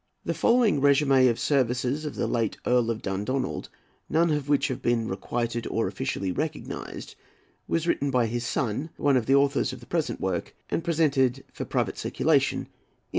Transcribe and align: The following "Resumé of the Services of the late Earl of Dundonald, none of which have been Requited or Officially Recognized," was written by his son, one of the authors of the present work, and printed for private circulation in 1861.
The 0.25 0.33
following 0.33 0.81
"Resumé 0.81 1.29
of 1.29 1.35
the 1.35 1.41
Services 1.41 2.05
of 2.05 2.15
the 2.15 2.25
late 2.25 2.57
Earl 2.65 2.89
of 2.89 3.03
Dundonald, 3.03 3.69
none 4.09 4.31
of 4.31 4.49
which 4.49 4.67
have 4.69 4.81
been 4.81 5.07
Requited 5.07 5.67
or 5.67 5.85
Officially 5.85 6.31
Recognized," 6.31 7.13
was 7.67 7.85
written 7.85 8.09
by 8.09 8.25
his 8.25 8.43
son, 8.43 8.89
one 8.97 9.15
of 9.15 9.27
the 9.27 9.35
authors 9.35 9.73
of 9.73 9.79
the 9.79 9.85
present 9.85 10.19
work, 10.19 10.55
and 10.71 10.83
printed 10.83 11.43
for 11.53 11.65
private 11.65 11.99
circulation 11.99 12.61
in 12.61 12.65
1861. 12.65 12.89